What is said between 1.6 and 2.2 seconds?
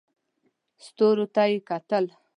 کتل.